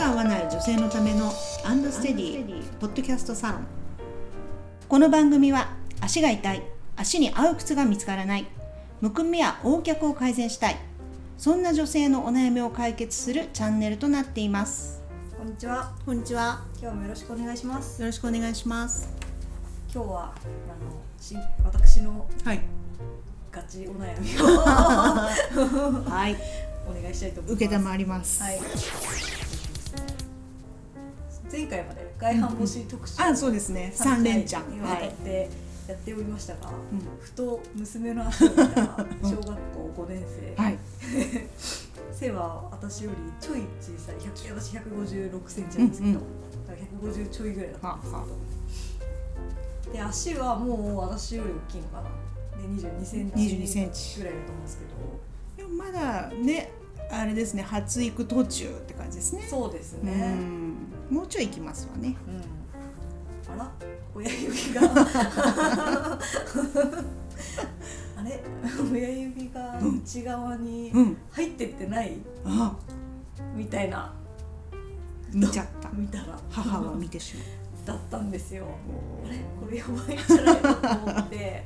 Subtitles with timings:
[0.00, 1.30] が合わない女性のための
[1.62, 3.66] アンドステディポッドキャストサロン
[4.88, 6.62] この番組は足が痛い
[6.96, 8.46] 足に合う靴が見つからない
[9.02, 10.76] むくみや横脚を改善したい
[11.36, 15.02] そんな女性のお悩みを解決するチャンネルとなっています
[15.36, 15.92] こんにちは。
[16.06, 18.00] こんにちは今日もよろしくお願いします。
[18.00, 19.10] よろしくお願いします
[19.92, 20.38] 今日はあ
[20.82, 22.60] のし私のはい
[23.52, 24.56] ガチお悩みを
[26.08, 26.36] はい
[26.88, 27.64] お願いしたいと思います。
[27.64, 28.60] 受けたまわります、はい。
[31.50, 33.92] 前回まで外反母趾特集、あそうですね。
[33.94, 34.72] 三三連チャン。
[34.72, 35.50] にわたって
[35.88, 36.72] やっておりましたが、ん。
[37.20, 38.62] ふと娘の足を見た
[39.22, 40.24] 小学校5年
[40.56, 40.78] 生、はい。
[42.12, 46.24] 背は私よりちょい小さい100私156センチなんですけど、うん
[46.66, 48.26] だから150ちょいぐらいだったんですけど、は
[49.92, 52.10] で足はもう私より大きいのかな。
[52.60, 54.78] で22センチ22センチぐらいだと思うんです
[55.56, 56.70] けでもまだね
[57.10, 59.42] あれですね発育途中って感じですね。
[59.42, 60.74] どそうですうねん
[61.10, 62.16] もうちょい行きますわね。
[62.28, 63.70] うん、あら？
[64.14, 64.80] 親指が。
[68.16, 68.40] あれ？
[68.92, 71.16] 親指が内側にうん。
[71.32, 72.16] 入ってってない？
[72.44, 72.76] あ。
[73.54, 74.14] みたいな。
[75.32, 75.90] 見ちゃった。
[75.92, 76.38] 見たら。
[76.50, 77.42] 母は見てしま
[77.86, 78.66] だったんですよ。
[79.24, 79.38] うあれ？
[79.60, 81.64] これやばいんじゃないかと思って。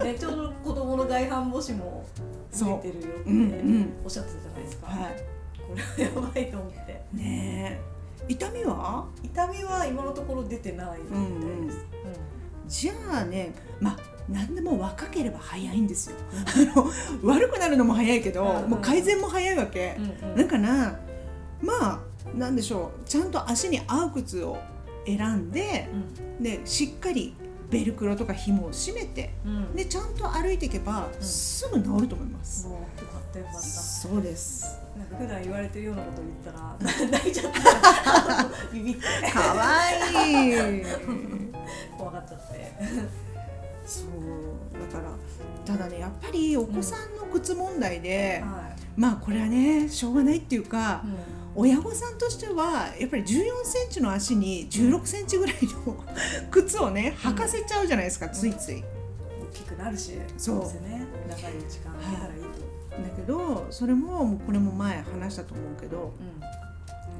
[0.00, 2.04] でちょうど子供の外反母趾も
[2.52, 3.32] 出てるよってう。
[3.32, 3.92] んうん。
[4.04, 5.10] おっしゃってたじゃないですか、は
[5.56, 7.04] これはやばいと思って。
[7.14, 7.91] いねえ
[8.28, 9.06] 痛みは？
[9.22, 11.86] 痛みは今のところ出てないみたいです、
[12.68, 13.98] じゃあねまあ
[14.28, 16.16] 何でも若ければ早いんですよ。
[16.74, 16.86] あの
[17.28, 19.96] 悪くなるのも早いけど、うんうんもう改善も早いわけ。
[19.98, 20.30] う、んうん。
[20.30, 21.00] うんだから
[21.60, 22.00] まあ
[22.36, 23.08] なんでしょう。
[23.08, 24.56] ちゃんと足に合う靴を
[25.04, 25.88] 選んで
[26.40, 27.34] でしっかり
[27.72, 29.56] ベルクロとか紐を締めてうん。
[29.56, 31.24] うんでちゃんと歩いていけば、うん。
[31.24, 33.60] すぐ治ると思います、もうよかったよかった。
[33.60, 34.78] そうです。
[34.96, 36.76] なんか普段言われてるようなこと言ったら
[37.10, 38.72] 泣いちゃった。
[38.72, 39.90] ビビってかわ
[40.22, 40.84] いい。
[41.96, 42.72] 怖がっちゃって。
[43.86, 44.06] そう。
[44.92, 45.12] だから
[45.64, 51.08] ただねやっぱりお子さんの靴問題で、はまあこれはねしょうがないっていうかい、、
[51.54, 53.30] 親御さんとしてはやっぱり1 4
[53.64, 56.02] センチの足に1 6センチぐらいの
[56.50, 58.82] 靴をね履かせちゃうじゃないですか、ついつい。
[59.42, 60.60] 大きくなるしそう。
[60.60, 61.06] ですよね。
[61.28, 62.48] 長い時間あげたらいいと、
[63.02, 66.14] だけどそれももうこれも前話したと思うけど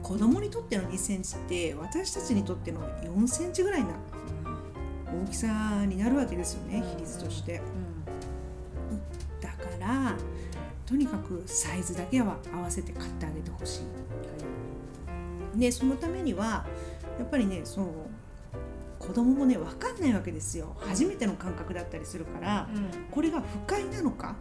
[0.02, 3.88] 子供にとっての2センチって私たちにとっての4センチぐらいな
[5.24, 7.60] 大きさになるわけですよね比率として。
[9.42, 10.16] だから
[10.86, 13.82] とにかくサイズだけは合わせて買ってあげてほしい。
[15.54, 16.66] でそのためには
[17.18, 17.86] やっぱりねそう
[18.98, 20.76] 子供もね分かんないわけですよ。
[20.78, 22.76] 初めての感覚だったりするからうん。
[22.76, 24.36] うんこれが不快なのか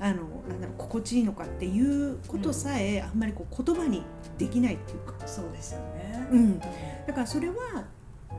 [0.00, 0.14] あの
[0.48, 4.04] なんだろう心地いいのかっていうことさえあんまりこう言葉に
[4.38, 6.66] できないっていうか、そうですよね、うん、だ
[7.08, 7.54] からそれは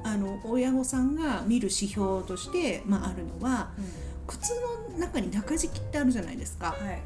[0.04, 3.70] あの親御さんが見る指標として、まあ、あるのは
[4.26, 4.52] 靴
[4.94, 6.68] の中に中敷きってあるじゃないですか。
[6.68, 7.02] はい。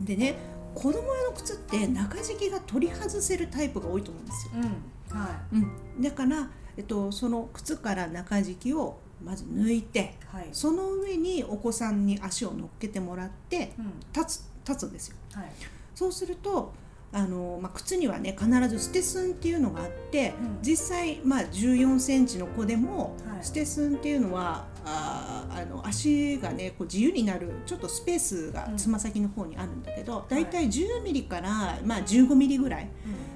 [0.00, 0.36] でね
[0.78, 4.52] 子供用の靴って中敷きが取り外せるタイプが多いと思うんですよ。
[4.56, 10.48] うんはうん、だから、えっと、その靴から中敷きをまず抜いていはい。
[10.52, 13.92] その上にお子さんに足を乗っけてもらってうん。
[14.14, 15.16] 立つ立つんですよ。
[15.32, 15.50] はい。
[15.94, 16.72] そうすると
[17.10, 20.58] あの、まあ、靴にはね必ずステスンっていうのがあって、うん。
[20.62, 23.44] 実際、まあ、1 4センチの子でも、はい。
[23.44, 28.76] ステスンっていうのはあーあの足がねこう自由になるちょっとスペースがうん。
[28.76, 30.46] つま先の方にあるんだけど、だい。
[30.46, 32.88] たい10ミリから、まあ、15ミリぐらい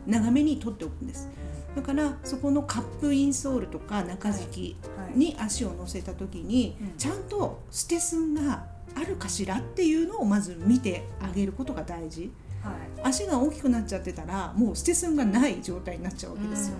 [0.07, 1.29] 長めに取っておくんです。
[1.75, 5.13] だからそこのカップインソールとか中敷はい。
[5.15, 6.93] きに足を乗せた時に、うん。
[6.99, 12.31] ちゃんとステスンがあるかしらっていうのをまず見てあげることが大事。
[12.63, 12.75] はい。
[13.03, 16.77] 足が大きくなっちゃってたらもうステスンがない状態になっちゃうわけですよ、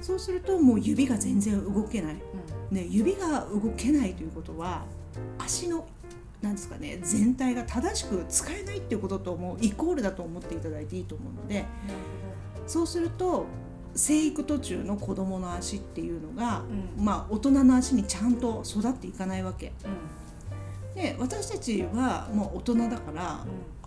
[0.00, 2.14] そうするともう指が全然動けない、
[2.70, 2.76] うん。
[2.76, 4.84] ね、指が動けないということは
[5.38, 5.86] 足の
[6.42, 11.66] なんですかね全体が正しく使えないっていうことともうイコールだと思っていただいていいと思うので
[12.66, 13.46] そうすると
[13.94, 16.62] 生育途中の子供の足っていうのが、
[16.96, 17.04] うん。
[17.04, 19.72] まあ大人の足にちゃんと育っていかないわけ。
[19.82, 19.88] ほ
[20.94, 23.79] どで私たちはもう大人だからうん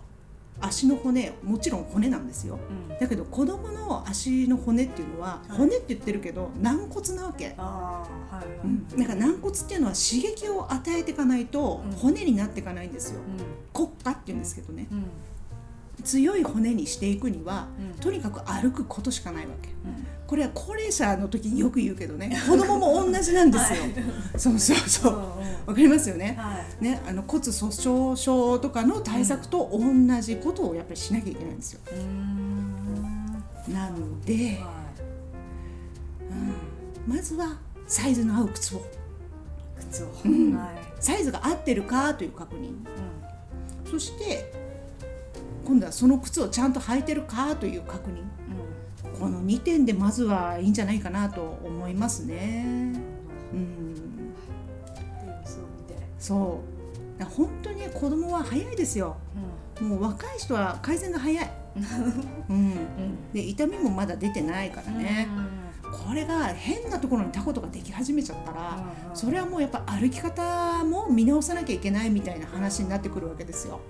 [0.60, 2.58] 足の骨もちろん骨なんですよ。
[2.70, 2.76] うん。
[2.76, 5.56] うんだけど子供の足の骨っていうのは、はい。
[5.56, 8.46] 骨って言ってるけど軟骨なわけ、はいはい。
[8.64, 11.92] うん、だから軟骨っていうのは刺激を与えていかないとうん。
[11.96, 14.86] 骨になっていかないんですよ、う骨化っていうんですけどね
[16.02, 18.00] 強い骨にしていくにはうん。
[18.00, 19.68] とにかく歩くことしかないわけ。
[19.68, 20.06] うん。
[20.26, 23.78] これは高齢者の時によく言うけどね子供も同じなんですよ、
[24.36, 25.12] そうそうそう。
[25.12, 25.22] うんう。
[25.22, 25.28] ん
[25.66, 26.36] わかりますよね。
[26.38, 26.84] はい。
[26.84, 31.80] ねあの骨粗鬆症とかの対策と同じことをやっぱりしなきゃいけないんですよ。
[33.68, 34.60] なので、
[37.06, 38.84] うん、まずはサイズの合う靴を。
[39.90, 40.08] 靴を、
[41.00, 44.63] サイズが合ってるかという確認、うん、そして
[45.64, 48.22] 今度はその靴をちゃんと履いてるかという確認、
[49.12, 52.92] うん、この2点でまずはいいんじゃないかなと思いますね。
[53.52, 53.94] うん、
[56.18, 56.74] そう。
[57.24, 59.16] 本当に子供は早いですよ、
[59.80, 61.50] うん、もう若い人は改善が早い、
[62.50, 65.28] うん、で痛みもまだ出てないからね、
[66.06, 73.80] これが変なところにタコとかでき始めちゃったら、それはもうやっぱ歩き方も見直さなきゃいけないみたいな話になってくるわけですよ。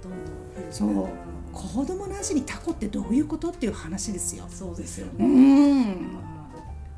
[0.70, 1.08] そう
[1.52, 4.44] 子供の足にタコってどういうことっていう話ですよ。
[4.48, 5.24] そうですよね。
[5.24, 6.18] うん。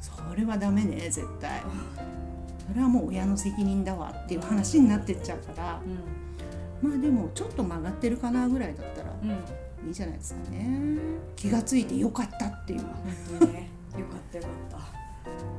[0.01, 1.63] それはダメね絶対。
[2.67, 5.81] それはもう親の責任だわっていう話になってっちゃうから、
[6.83, 9.11] まあでもちょっと曲がってるかなぐらいだったら
[9.87, 10.99] いいじゃないですかね。
[11.37, 12.81] 気がついてよかったっていう。
[12.81, 12.87] ね、
[13.97, 14.96] よかったよかった。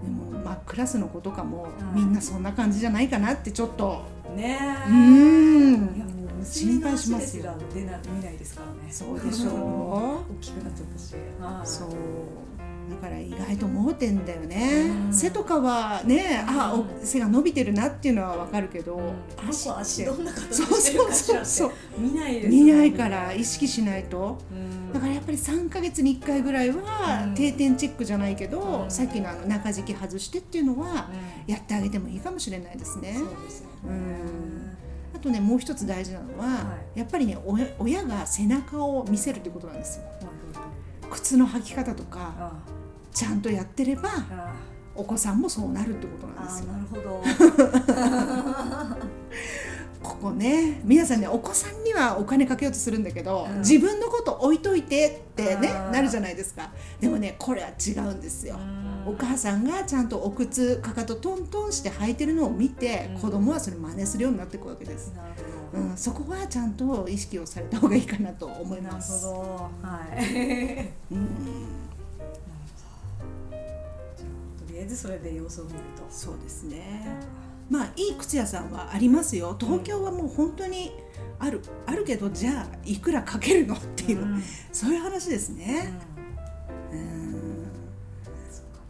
[0.04, 4.04] でもまあクラスの子とかもみんなそんな感じじゃないかなってちょっと
[4.36, 4.60] ね
[4.90, 7.54] うん心配しますよ。
[7.74, 8.92] 出な見ないですからね。
[8.92, 9.54] そうでしょう。
[9.54, 11.16] 大きくなっちゃったし。
[11.70, 11.90] そう。
[12.90, 19.00] だから意外と盲点だよね、背とかはね、あ背が伸びてるなっていうのはわかるけど、
[19.48, 24.38] 足足どんな形してるかしらって見ないです、見ないから意識しないと、
[24.94, 31.10] だからやっぱり3か月に1回ぐらいは定点チェックじゃないけど、さっきのあの中敷き外してっていうのは
[31.46, 33.16] やってあげてもいいかもしれないですね。
[33.18, 34.78] そうですよね、
[35.14, 37.38] あとねもう一つ大事なのは、はい、やっぱりね
[37.80, 40.04] 親が背中を見せるってことなんですよ。
[41.10, 42.54] 靴の履き方とか
[43.18, 44.10] ちゃんとやってれば
[44.94, 46.72] お子さんもそうなるってことなんですよ。
[46.72, 47.24] なるほど。
[50.04, 56.70] ここね皆さんねお子さんにはお金かけようとするんだけど、うん、自分のこと置いといてってねなるじゃないですか。
[57.00, 58.60] でもねこれは違うんですよ。
[59.08, 65.12] お母さんがちゃんとお靴かかとトントンして履いてるのを見て、うん、子供はそれ真似するようになっていくわけです。
[65.74, 69.26] うん、そこはちゃんと意識をされた方がいいかなと思います。
[69.26, 69.52] なるほど。
[69.82, 71.87] はい、うん
[74.88, 76.04] りあえずそれで様子を見ると。
[76.10, 77.04] そうですね。
[77.70, 79.58] まあいい靴屋さんはありますよ。
[79.60, 80.94] 東京はもう本当に
[81.40, 84.42] ある、あるけどじゃあいくらかけるのっていう、うん、
[84.72, 85.94] そういう話ですね、
[86.92, 87.68] うん、うん。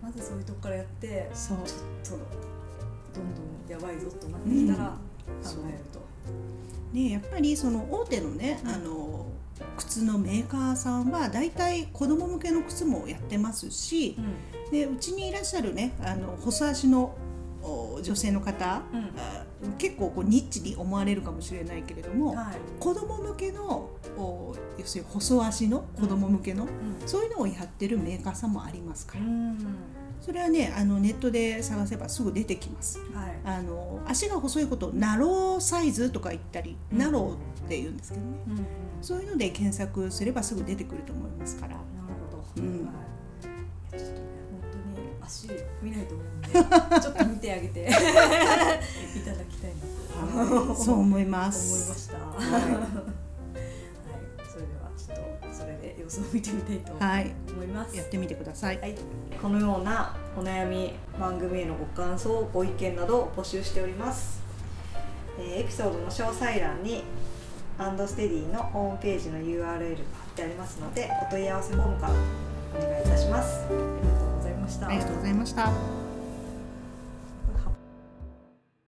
[0.03, 1.57] まずそういうとこからやってそう。
[2.03, 4.95] ちょっとどんどんやばいぞとなってきたら考
[5.67, 5.99] えると、
[6.93, 9.25] うん、ねやっぱりその大手のね、あの
[9.77, 14.17] 靴のメーカーさんは大体子供向けの靴もやってますし、
[14.65, 17.15] うん、でうちにいらっしゃるねあの細足の
[18.01, 18.81] 女性の方、
[19.61, 23.89] うん、結構こうニッチに思われるかもしれないけれども、はい、子供向けの
[24.77, 29.25] 要するに細足の子供向けの、うん、そういうのをやってるメーカーさんもありますから。
[30.21, 37.37] それはねあのネットで探せばすぐ出てきます、はい、あの足が細いことをナローサイズとか言ったり、ナローっ
[37.69, 38.37] て言うんですけどね、
[39.01, 41.75] そういうので検索すればすぐ出てくると思いますから。
[41.75, 41.81] なる
[42.31, 42.61] ほど。
[42.61, 42.85] うん。
[42.85, 42.91] は
[43.93, 44.17] い、ちょっとね
[44.51, 45.47] 本当に足
[45.81, 46.49] 見ないと思うんで、
[47.01, 47.99] ちょっと見てあげて いた
[49.33, 49.71] だきたい
[50.35, 50.75] なと。
[50.75, 51.75] そう思います。
[51.75, 52.17] 思いました。
[52.17, 53.26] はい。
[55.57, 56.93] それで様子を見てみたいと
[57.53, 57.89] 思います。
[57.89, 58.79] はい、やってみてください。
[58.79, 58.95] はい。
[59.41, 64.41] このようなお悩み番組へのご感想、ご意見などを募集しております。
[65.39, 67.03] えー、エピソードの詳細欄に
[67.79, 69.79] アンドステディのホームページの URL が貼っ
[70.35, 76.06] てありますのでお問い合わせフォームからお願いいたしますありがとうございましたありがとうございました